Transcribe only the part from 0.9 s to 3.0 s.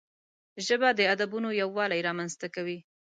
د ادبونو یووالی رامنځته کوي